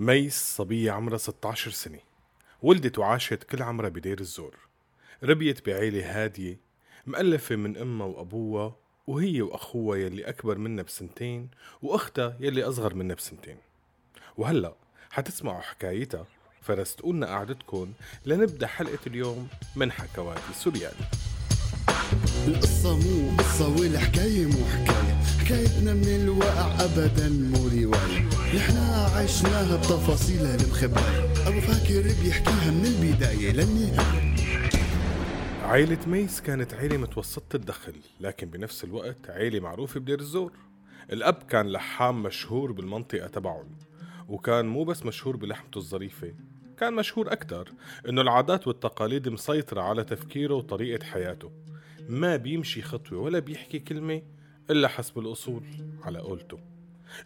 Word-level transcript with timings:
ميس 0.00 0.54
صبية 0.56 0.92
عمرها 0.92 1.18
16 1.18 1.70
سنة. 1.70 1.98
ولدت 2.62 2.98
وعاشت 2.98 3.44
كل 3.44 3.62
عمرها 3.62 3.88
بدير 3.88 4.20
الزور. 4.20 4.56
ربيت 5.22 5.66
بعيلة 5.66 6.24
هادية 6.24 6.60
مألفة 7.06 7.56
من 7.56 7.76
أمها 7.76 8.06
وأبوها 8.06 8.76
وهي 9.06 9.42
وأخوها 9.42 9.98
يلي 9.98 10.28
أكبر 10.28 10.58
منها 10.58 10.84
بسنتين 10.84 11.48
وأختها 11.82 12.36
يلي 12.40 12.62
أصغر 12.62 12.94
منها 12.94 13.16
بسنتين. 13.16 13.56
وهلأ 14.36 14.74
حتسمعوا 15.10 15.60
حكايتها 15.60 16.26
فرستقولنا 16.62 17.26
قعدتكم 17.26 17.92
لنبدأ 18.26 18.66
حلقة 18.66 18.98
اليوم 19.06 19.48
من 19.76 19.92
حكواتي 19.92 20.52
سوريالي 20.54 21.06
القصة 22.48 22.96
مو 22.96 23.36
قصة 23.36 23.68
والحكاية 23.80 24.46
مو 24.46 24.64
حكاية 24.64 25.14
حكايتنا 25.40 25.94
من 25.94 26.08
الواقع 26.22 26.84
أبدا 26.84 27.28
مو 27.28 27.68
رواية. 27.68 28.17
نحنا 28.56 29.04
عشناها 29.16 29.76
بتفاصيلها 29.76 30.54
المخبأة 30.54 31.48
أبو 31.48 31.60
فاكر 31.60 32.02
بيحكيها 32.22 32.70
من 32.70 32.84
البداية 32.86 33.52
للنهاية. 33.52 34.36
عيلة 35.62 35.98
ميس 36.06 36.40
كانت 36.40 36.74
عيلة 36.74 36.96
متوسطة 36.96 37.56
الدخل 37.56 37.94
لكن 38.20 38.50
بنفس 38.50 38.84
الوقت 38.84 39.30
عيلة 39.30 39.60
معروفة 39.60 40.00
بدير 40.00 40.20
الزور. 40.20 40.52
الأب 41.12 41.34
كان 41.34 41.66
لحام 41.66 42.22
مشهور 42.22 42.72
بالمنطقة 42.72 43.26
تبعهم 43.26 43.76
وكان 44.28 44.66
مو 44.66 44.84
بس 44.84 45.06
مشهور 45.06 45.36
بلحمته 45.36 45.78
الظريفة 45.78 46.34
كان 46.78 46.94
مشهور 46.94 47.32
أكتر 47.32 47.72
إنه 48.08 48.20
العادات 48.20 48.66
والتقاليد 48.66 49.28
مسيطرة 49.28 49.80
على 49.80 50.04
تفكيره 50.04 50.54
وطريقة 50.54 51.04
حياته. 51.04 51.50
ما 52.08 52.36
بيمشي 52.36 52.82
خطوة 52.82 53.18
ولا 53.18 53.38
بيحكي 53.38 53.78
كلمة 53.78 54.22
إلا 54.70 54.88
حسب 54.88 55.18
الأصول 55.18 55.62
على 56.02 56.18
قولته. 56.18 56.77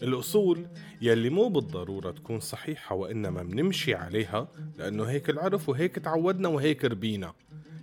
الأصول 0.02 0.66
يلي 1.00 1.30
مو 1.30 1.48
بالضرورة 1.48 2.10
تكون 2.10 2.40
صحيحة 2.40 2.94
وإنما 2.94 3.42
بنمشي 3.42 3.94
عليها 3.94 4.48
لأنه 4.78 5.04
هيك 5.04 5.30
العرف 5.30 5.68
وهيك 5.68 5.98
تعودنا 5.98 6.48
وهيك 6.48 6.84
ربينا. 6.84 7.32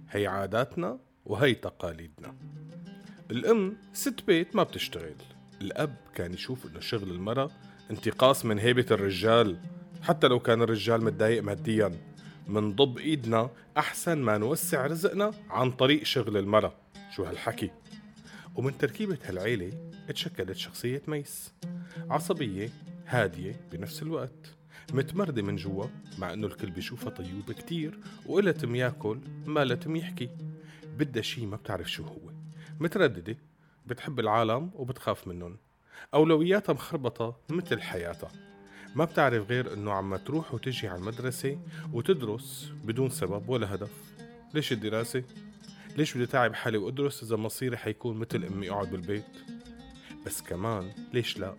هي 0.09 0.28
عاداتنا 0.28 1.00
وهي 1.25 1.53
تقاليدنا. 1.53 2.36
الأم 3.31 3.78
ست 3.94 4.23
بيت 4.28 4.56
ما 4.56 4.64
بتشتغل. 4.64 5.16
الأب 5.61 5.95
كان 6.16 6.33
يشوف 6.33 6.66
إنه 6.66 6.80
شغل 6.80 7.11
المرأة 7.11 7.50
انتقاص 7.91 8.45
من 8.45 8.59
هيبة 8.59 8.86
الرجال 8.91 9.58
حتى 10.02 10.28
لو 10.28 10.39
كان 10.39 10.61
الرجال 10.61 11.03
متضايق 11.03 11.44
ماديا. 11.44 11.91
منضب 12.47 12.97
إيدنا 12.97 13.50
أحسن 13.78 14.17
ما 14.17 14.38
نوسع 14.38 14.86
رزقنا 14.86 15.31
عن 15.50 15.72
طريق 15.72 16.03
شغل 16.03 16.38
المرأة. 16.38 16.73
شو 17.16 17.23
هالحكي؟ 17.23 17.72
ومن 18.55 18.78
تركيبة 18.78 19.17
هالعيلة 19.25 19.92
اتشكلت 20.09 20.58
شخصية 20.58 21.02
ميس. 21.08 21.53
عصبية 22.09 22.69
هادية 23.06 23.61
بنفس 23.72 24.02
الوقت. 24.02 24.56
متمردة 24.94 25.41
من 25.41 25.56
جوا 25.56 25.86
مع 26.17 26.33
إنه 26.33 26.47
الكل 26.47 26.72
بيشوفها 26.72 27.09
طيوبة 27.09 27.53
كتير 27.53 28.00
وإلا 28.25 28.52
تم 28.52 28.75
ياكل 28.75 29.19
ما 29.45 29.66
لا 29.66 29.75
تم 29.75 29.95
يحكي. 29.95 30.30
بدها 30.97 31.22
شي 31.22 31.45
ما 31.45 31.56
بتعرف 31.56 31.91
شو 31.91 32.03
هو. 32.03 32.31
مترددة 32.80 33.38
بتحب 33.86 34.19
العالم 34.19 34.72
وبتخاف 34.75 35.28
منهم. 35.28 35.58
أولوياتها 36.13 36.73
مخربطة 36.73 37.38
مثل 37.50 37.81
حياتها. 37.81 38.31
ما 38.95 39.06
بتعرف 39.06 39.50
غير 39.50 39.73
إنه 39.73 39.91
عم 39.91 40.16
تروح 40.16 40.53
وتجي 40.53 40.88
على 40.88 41.00
المدرسة 41.00 41.59
وتدرس 41.94 42.72
بدون 42.84 43.09
سبب 43.09 43.50
ولا 43.50 43.75
هدف. 43.75 43.91
ليش 44.53 44.72
الدراسة؟ 44.72 45.23
ليش 45.97 46.13
بدي 46.13 46.25
تعب 46.25 46.53
حالي 46.53 46.77
وأدرس 46.77 47.23
إذا 47.23 47.35
مصيري 47.35 47.77
حيكون 47.77 48.17
مثل 48.17 48.45
أمي 48.45 48.69
أقعد 48.69 48.91
بالبيت؟ 48.91 49.25
بس 50.25 50.41
كمان 50.41 50.91
ليش 51.13 51.37
لا؟ 51.37 51.55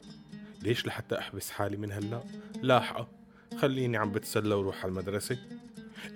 ليش 0.63 0.87
لحتى 0.87 1.19
أحبس 1.19 1.51
حالي 1.51 1.77
من 1.77 1.93
هلأ؟ 1.93 2.23
لاحقة 2.63 3.09
خليني 3.59 3.97
عم 3.97 4.13
بتسلى 4.13 4.55
وروح 4.55 4.83
على 4.83 4.89
المدرسة 4.91 5.39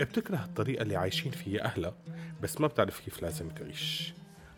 بتكره 0.00 0.44
الطريقة 0.44 0.82
اللي 0.82 0.96
عايشين 0.96 1.32
فيها 1.32 1.64
أهلها 1.64 1.94
بس 2.42 2.60
ما 2.60 2.66
بتعرف 2.66 3.00
كيف 3.00 3.22
لازم 3.22 3.48
تعيش 3.48 4.14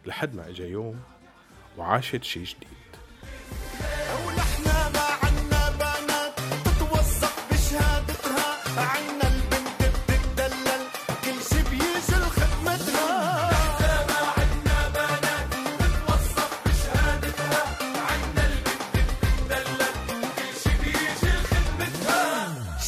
لحد 0.07 0.35
ما 0.35 0.49
إجا 0.49 0.67
يوم 0.67 1.01
وعاشت 1.79 2.25
شي 2.25 2.43
جديد 2.45 2.76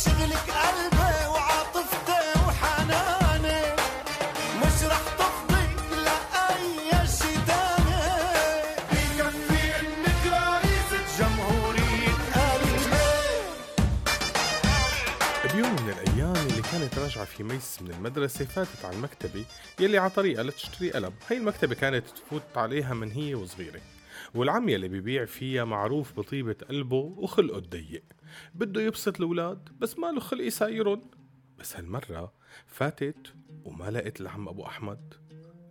شغلك 0.05 0.49
مش 4.61 4.83
رح 4.85 5.03
تفضي 5.19 5.67
لأي 6.05 6.91
إنك 9.81 10.23
رئيسة 10.27 11.19
جمهورية 11.19 12.15
قلبي. 12.35 13.09
بيوم 15.55 15.73
من 15.73 15.89
الأيام 15.89 16.47
اللي 16.47 16.63
كانت 16.63 16.99
راجعة 16.99 17.25
في 17.25 17.43
ميس 17.43 17.83
من 17.83 17.91
المدرسة 17.91 18.45
فاتت 18.45 18.85
على 18.85 18.97
المكتبة 18.97 19.45
يلي 19.81 19.99
على 19.99 20.11
طريقها 20.11 20.43
لتشتري 20.43 20.91
قلم. 20.91 21.13
هاي 21.31 21.37
المكتبة 21.37 21.75
كانت 21.75 22.05
تفوت 22.09 22.43
عليها 22.57 22.95
من 22.95 23.13
هي 23.13 23.35
وصغيرة. 23.35 23.81
والعم 24.35 24.69
يلي 24.69 24.89
بيبيع 24.89 25.25
فيها 25.25 25.65
معروف 25.65 26.17
بطيبة 26.17 26.57
قلبه 26.69 26.97
وخلقه 26.97 27.59
الضيق. 27.59 28.05
بده 28.55 28.83
يبسط 28.83 29.17
الأولاد 29.17 29.69
بس 29.79 29.99
ما 29.99 30.07
له 30.07 30.21
خلق 30.21 30.45
يسايرن. 30.45 31.03
بس 31.59 31.77
هالمرة 31.77 32.33
فاتت 32.67 33.35
وما 33.65 33.91
لقيت 33.91 34.21
العم 34.21 34.49
أبو 34.49 34.67
أحمد. 34.67 35.15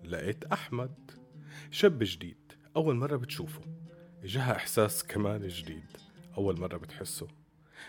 لقيت 0.03 0.45
أحمد 0.45 1.11
شاب 1.71 1.99
جديد 2.01 2.53
أول 2.75 2.95
مرة 2.95 3.15
بتشوفه. 3.15 3.61
إجاها 4.23 4.55
إحساس 4.55 5.03
كمان 5.03 5.47
جديد 5.47 5.97
أول 6.37 6.59
مرة 6.59 6.77
بتحسه. 6.77 7.27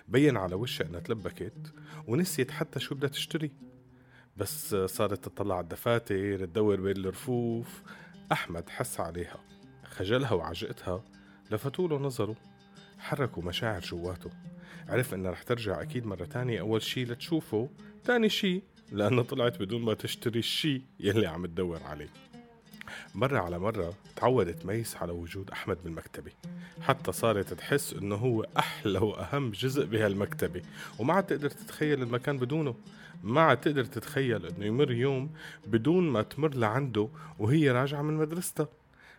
بين 0.08 0.36
على 0.36 0.54
وشها 0.54 0.86
أنها 0.86 1.00
تلبكت 1.00 1.74
ونسيت 2.06 2.50
حتى 2.50 2.80
شو 2.80 2.94
بدها 2.94 3.08
تشتري. 3.08 3.50
بس 4.36 4.74
صارت 4.74 5.24
تطلع 5.24 5.54
على 5.54 5.64
الدفاتر 5.64 6.44
تدور 6.44 6.80
بين 6.80 6.96
الرفوف. 6.96 7.82
أحمد 8.32 8.68
حس 8.68 9.00
عليها. 9.00 9.40
خجلها 9.98 10.32
وعجقتها 10.32 11.04
لفتوا 11.50 11.88
له 11.88 11.98
نظره 11.98 12.36
حركوا 12.98 13.42
مشاعر 13.42 13.80
جواته. 13.80 14.30
عرف 14.88 15.14
إنها 15.14 15.30
رح 15.30 15.42
ترجع 15.42 15.82
أكيد 15.82 16.06
مرة 16.06 16.24
تانية. 16.24 16.60
أول 16.60 16.82
شي 16.82 17.04
لتشوفه 17.04 17.70
تاني 18.04 18.28
شي 18.28 18.62
لأنها 18.92 19.22
طلعت 19.22 19.58
بدون 19.58 19.82
ما 19.82 19.94
تشتري 19.94 20.38
الشي 20.38 20.82
يلي 21.00 21.26
عم 21.26 21.46
تدور 21.46 21.82
عليه. 21.82 22.08
مرة 23.14 23.38
على 23.38 23.58
مرة 23.58 23.94
تعودت 24.16 24.66
ميس 24.66 24.96
على 24.96 25.12
وجود 25.12 25.50
أحمد 25.50 25.78
بالمكتبة. 25.84 26.32
حتى 26.80 27.12
صارت 27.12 27.54
تحس 27.54 27.92
إنه 27.92 28.14
هو 28.14 28.46
أحلى 28.58 28.98
وأهم 28.98 29.50
جزء 29.50 29.86
بهالمكتبة. 29.86 30.62
وما 30.98 31.14
عاد 31.14 31.26
تقدر 31.26 31.50
تتخيل 31.50 32.02
المكان 32.02 32.38
بدونه. 32.38 32.74
ما 33.22 33.40
عاد 33.40 33.60
تقدر 33.60 33.84
تتخيل 33.84 34.46
إنه 34.46 34.66
يمر 34.66 34.92
يوم 34.92 35.30
بدون 35.66 36.10
ما 36.10 36.22
تمر 36.22 36.54
لعنده 36.54 37.08
وهي 37.38 37.70
راجعة 37.70 38.02
من 38.02 38.14
مدرستها. 38.14 38.68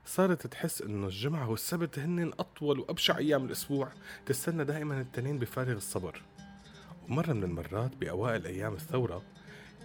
صارت 0.06 0.48
تحس 0.48 0.82
إنه 0.82 1.08
الجمعة 1.08 1.50
والسبت 1.50 2.00
هن 2.00 2.34
أطول 2.40 2.80
وأبشع 2.80 3.18
أيام 3.18 3.46
الأسبوع 3.46 3.92
تستنى 4.26 4.64
دائما 4.64 5.02
التنين 5.02 5.40
بفارغ 5.40 5.72
الصبر. 5.78 6.22
ومرة 7.10 7.34
من 7.34 7.44
المرات 7.44 7.96
بأوائل 7.96 8.46
أيام 8.46 8.74
الثورة 8.74 9.24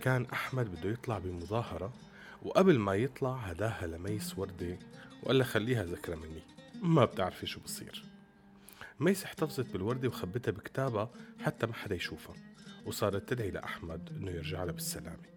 كان 0.00 0.26
أحمد 0.32 0.76
بده 0.76 0.91
يطلع 0.91 1.19
بمظاهرة 1.19 1.92
وقبل 2.42 2.78
ما 2.78 2.94
يطلع 2.94 3.36
هداها 3.36 3.86
لميس 3.86 4.38
وردة 4.38 4.78
وقال 5.22 5.38
لها 5.38 5.47
خليها 5.47 5.84
ذكرى 5.84 6.16
مني 6.16 6.42
ما 6.82 7.04
بتعرفي 7.04 7.46
شو 7.46 7.60
بصير. 7.60 8.04
ميس 9.00 9.25
احتفظت 9.25 9.72
بالوردة 9.72 10.08
وخبتها 10.08 10.52
بكتابها 10.52 11.10
حتى 11.40 11.67
ما 11.67 11.75
حدا 11.75 11.94
يشوفها 11.94 12.34
وصارت 12.87 13.28
تدعي 13.28 13.50
لأحمد 13.50 14.10
إنه 14.17 14.31
يرجع 14.31 14.64
لها 14.64 14.72
بالسلامة. 14.72 15.34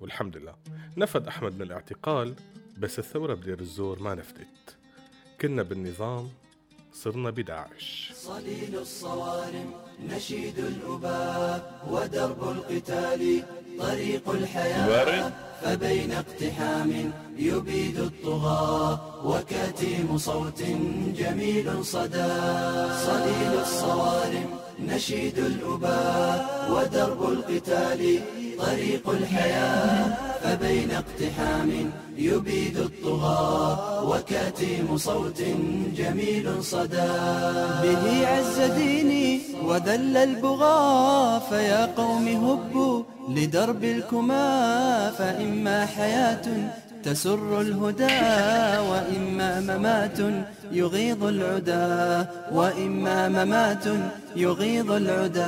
والحمد 0.00 0.36
لله 0.36 0.56
نفد 0.96 1.26
أحمد 1.26 1.54
من 1.54 1.62
الاعتقال 1.62 2.34
بس 2.80 2.98
الثورة 2.98 3.34
بدير 3.34 3.60
الزور 3.60 3.98
ما 4.02 4.14
نفدت 4.14 4.76
كنا 5.40 5.62
بالنظام 5.62 6.28
صرنا 6.94 7.30
بداعش. 7.30 8.12
صليل 8.14 8.78
الصوارم 8.78 9.72
نشيد 10.08 10.58
الأباء 10.58 11.86
ودرب 11.90 12.42
القتال 12.42 13.42
طريق 13.78 14.30
الحياة. 14.30 15.32
فبين 15.62 16.12
اقتحام 16.12 17.12
يبيد 17.36 17.98
الطغاة 17.98 19.26
وكتيم 19.26 20.18
صوت 20.18 20.62
جميل 21.16 21.84
صدى. 21.84 22.34
صليل 23.06 23.60
الصوارم 23.60 24.58
نشيد 24.86 25.38
الأباء 25.38 26.68
ودرب 26.70 27.22
القتال 27.32 28.20
طريق 28.58 29.10
الحياة 29.10 30.14
فبين 30.42 30.90
اقتحام 30.90 31.90
يبيد 32.16 32.76
الطغاة 32.76 34.04
وكاتيم 34.10 34.96
صوت 34.96 35.42
جميل 35.96 36.64
صدى. 36.64 37.12
به 37.82 38.26
عز 38.28 38.60
ديني 38.60 39.40
وذل 39.64 40.16
البغاة 40.16 41.38
فيا 41.38 41.86
قوم 41.86 42.28
هبوا 42.28 43.02
لدرب 43.28 43.84
الكما 43.84 45.10
فإما 45.18 45.86
حياة 45.86 46.46
تسر 47.02 47.60
الهدى 47.60 48.18
وإما 48.90 49.60
ممات 49.60 50.18
يغيظ 50.72 51.24
العدا 51.24 52.30
وإما 52.52 53.28
ممات 53.28 53.84
يغيظ 54.36 54.90
العدا 54.90 55.46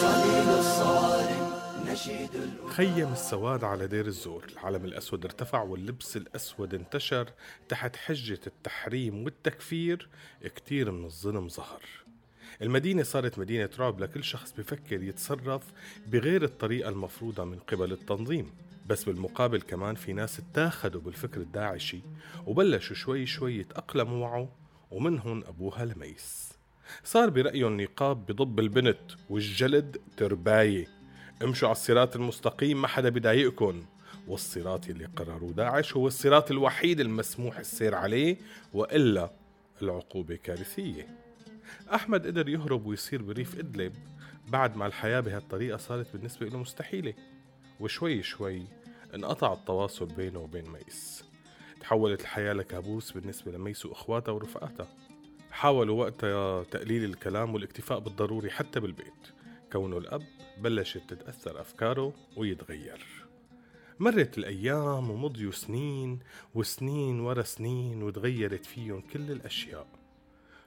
صليل 0.00 0.48
الصوارم 0.58 1.52
نشيد 1.88 2.30
خيم 2.68 3.12
السواد 3.12 3.64
على 3.64 3.86
دير 3.86 4.06
الزور. 4.06 4.44
العلم 4.52 4.84
الأسود 4.84 5.24
ارتفع 5.24 5.62
واللبس 5.62 6.16
الأسود 6.16 6.74
انتشر 6.74 7.28
تحت 7.68 7.96
حجة 7.96 8.40
التحريم 8.46 9.24
والتكفير. 9.24 10.08
كتير 10.56 10.90
من 10.90 11.04
الظلم 11.04 11.48
ظهر. 11.48 11.82
المدينة 12.62 13.02
صارت 13.02 13.38
مدينة 13.38 13.70
رعب 13.78 14.00
لكل 14.00 14.24
شخص 14.24 14.52
بفكر 14.52 15.02
يتصرف 15.02 15.62
بغير 16.06 16.44
الطريقة 16.44 16.88
المفروضة 16.88 17.44
من 17.44 17.58
قبل 17.58 17.92
التنظيم. 17.92 18.50
بس 18.86 19.04
بالمقابل 19.04 19.60
كمان 19.60 19.94
في 19.94 20.12
ناس 20.12 20.38
اتاخدوا 20.38 21.00
بالفكر 21.00 21.40
الداعشي 21.40 22.00
وبلشوا 22.46 22.96
شوي 22.96 23.26
شوي 23.26 23.58
يتأقلموا 23.58 24.20
معه 24.20 24.48
ومنهم 24.90 25.44
أبوها 25.44 25.84
لميس 25.84 26.52
صار 27.04 27.30
برأيهم 27.30 27.72
النقاب 27.72 28.26
بضب 28.26 28.60
البنت 28.60 29.12
والجلد 29.30 29.96
ترباية. 30.16 30.86
امشوا 31.42 31.68
على 31.68 31.76
الصراط 31.76 32.16
المستقيم 32.16 32.82
ما 32.82 32.88
حدا 32.88 33.08
بضايقكم 33.08 33.84
والصراط 34.28 34.88
اللي 34.88 35.04
قرروا 35.04 35.52
داعش 35.52 35.96
هو 35.96 36.06
الصراط 36.06 36.50
الوحيد 36.50 37.00
المسموح 37.00 37.58
السير 37.58 37.94
عليه 37.94 38.36
وإلا 38.74 39.30
العقوبة 39.82 40.36
كارثية. 40.36 41.08
أحمد 41.94 42.26
قدر 42.26 42.48
يهرب 42.48 42.86
ويصير 42.86 43.22
بريف 43.22 43.58
إدلب. 43.58 43.94
بعد 44.48 44.76
ما 44.76 44.86
الحياة 44.86 45.20
بهالطريقة 45.20 45.76
صارت 45.76 46.12
بالنسبة 46.12 46.46
له 46.46 46.58
مستحيلة. 46.58 47.14
وشوي 47.80 48.22
شوي 48.22 48.62
انقطع 49.14 49.52
التواصل 49.52 50.06
بينه 50.06 50.38
وبين 50.38 50.70
ميس. 50.70 51.24
تحولت 51.80 52.20
الحياة 52.20 52.52
لكابوس 52.52 53.12
بالنسبة 53.12 53.52
لميس 53.52 53.86
وإخواتها 53.86 54.32
ورفقاتها. 54.32 54.88
حاولوا 55.50 56.00
وقتها 56.00 56.62
تقليل 56.64 57.04
الكلام 57.04 57.54
والاكتفاء 57.54 57.98
بالضروري 57.98 58.50
حتى 58.50 58.80
بالبيت. 58.80 59.32
كونه 59.72 59.98
الأب 59.98 60.22
بلشت 60.58 61.02
تتأثر 61.08 61.60
أفكاره 61.60 62.14
ويتغير. 62.36 63.06
مرت 64.00 64.38
الأيام 64.38 65.10
ومضيوا 65.10 65.52
سنين 65.52 66.18
وسنين 66.54 67.20
ورا 67.20 67.42
سنين 67.42 68.02
وتغيرت 68.02 68.64
فيهم 68.64 69.00
كل 69.00 69.30
الأشياء. 69.30 69.86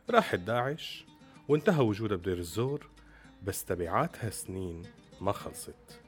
راحت 0.10 0.40
داعش 0.40 1.06
وانتهى 1.48 1.84
وجودها 1.84 2.18
بدير 2.18 2.38
الزور 2.38 2.90
بس 3.44 3.66
تبعاتها 3.66 4.30
سنين 4.30 4.82
ما 5.22 5.32
خلصت. 5.32 6.02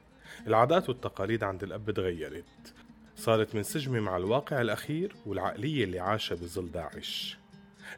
العادات 0.46 0.88
والتقاليد 0.88 1.44
عند 1.44 1.62
الأب 1.62 1.90
تغيرت. 1.90 2.74
صارت 3.16 3.54
منسجمة 3.54 4.00
مع 4.00 4.16
الواقع 4.16 4.60
الأخير 4.60 5.16
والعقلية 5.26 5.84
اللي 5.84 6.00
عاشها 6.00 6.34
بظل 6.34 6.70
داعش. 6.70 7.38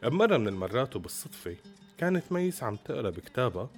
بمرة 0.03 0.37
من 0.37 0.47
المرات 0.47 0.95
وبالصدفة 0.95 1.55
كانت 1.97 2.31
ميس 2.31 2.63
عم 2.63 2.75
تقرأ 2.75 3.09
بكتابها 3.09 3.69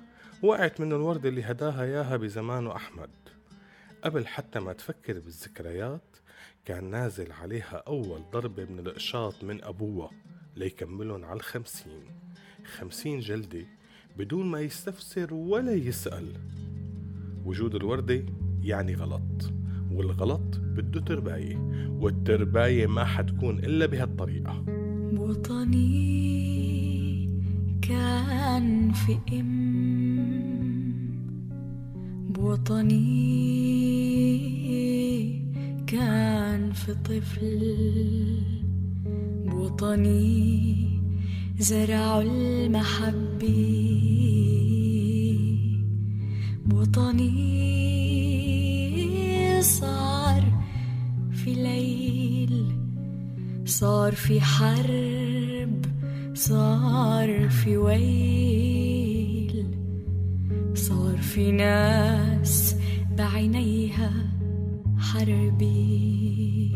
وقعت 0.44 0.82
منه 0.82 0.96
الوردة 0.96 1.30
اللي 1.30 1.44
هداها 1.44 1.84
إياها 1.84 2.18
بزمانه 2.18 2.76
أحمد. 2.76 3.10
قبل 4.04 4.28
حتى 4.28 4.60
ما 4.60 4.74
تفكر 4.74 5.14
بالذكريات 5.14 6.18
كان 6.66 6.84
نازل 6.84 7.32
عليها 7.32 7.84
أول 7.88 8.22
ضربة 8.32 8.66
من 8.66 8.80
الإقشاط 8.80 9.44
من 9.44 9.64
أبوها. 9.64 10.12
ليكملهم 10.56 11.26
على 11.26 11.38
الخمسين. 11.38 12.04
خمسين 12.78 13.20
جلدة 13.20 13.66
بدون 14.18 14.46
ما 14.46 14.62
يستفسر 14.62 15.34
ولا 15.34 15.74
يسأل. 15.74 16.26
وجود 17.46 17.76
الوردة 17.76 18.26
يعني 18.64 18.96
غلط 18.96 19.52
والغلط 19.92 20.58
بده 20.58 21.02
ترباية 21.02 21.58
والترباية 22.00 22.88
ما 22.88 23.06
حتكون 23.06 23.60
إلا 23.60 23.86
بهالطريقة. 23.86 24.64
وطني 25.18 26.24
كان 27.82 28.92
في 28.92 29.20
إم 29.40 30.44
بوطني 32.30 33.04
كان 35.88 36.72
في 36.72 36.94
طفل. 36.94 37.78
بوطني 39.46 40.74
زرع 41.60 42.22
المحبة 42.22 43.84
بوطني 46.66 47.44
صار 49.62 50.44
في 51.32 51.54
ليل 51.54 52.66
صار 53.66 54.12
في 54.16 54.42
حرب 54.42 55.86
صار 56.34 57.50
في 57.50 57.78
ويل 57.78 59.66
صار 60.74 61.18
في 61.18 61.52
ناس 61.52 62.76
بعينيها 63.18 64.12
حربي. 64.98 66.72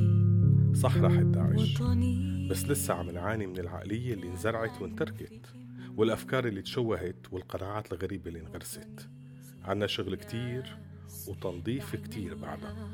صح 0.81 0.97
راحت 0.97 1.25
داعش 1.25 1.81
بس 2.49 2.65
لسه 2.65 2.93
عم 2.93 3.09
نعاني 3.09 3.47
من 3.47 3.59
العقلية 3.59 4.13
اللي 4.13 4.27
انزرعت 4.27 4.81
وانتركت 4.81 5.41
والأفكار 5.97 6.47
اللي 6.47 6.61
تشوهت 6.61 7.27
والقناعات 7.31 7.93
الغريبة 7.93 8.27
اللي 8.27 8.39
انغرست. 8.39 9.09
عنا 9.63 9.87
شغل 9.87 10.15
كتير 10.15 10.77
وتنظيف 11.27 11.95
كتير 11.95 12.35
بعدها. 12.35 12.89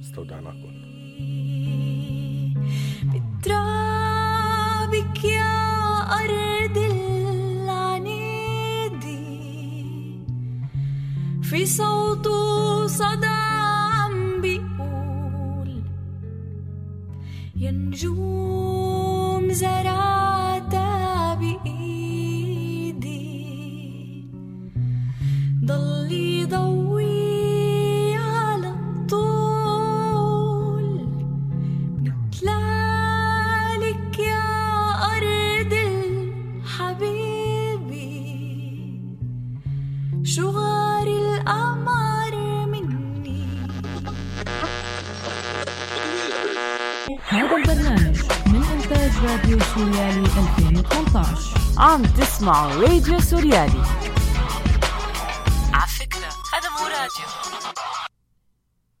استودعناكم. 0.00 0.72
بترابك 3.38 4.44
يا 5.24 5.60
أرض 6.20 6.78
العنيدي 6.78 8.20
في 11.42 11.66
صوته 11.66 12.86
صدى 12.86 13.69
يا 17.70 17.76
نجوم 17.76 18.39
هذا 47.30 47.56
البرنامج 47.56 48.18
من 48.46 48.62
إنتاج 48.74 49.10
راديو 49.24 49.58
سوريالي 49.74 50.20
2018 50.20 51.60
عم 51.78 52.02
تسمعوا 52.02 52.72
راديو 52.72 53.20
سوريالي. 53.20 53.82